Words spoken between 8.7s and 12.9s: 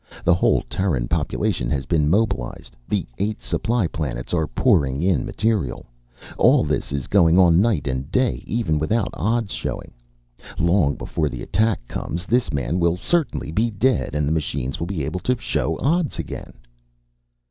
without odds showing. Long before the attack comes this man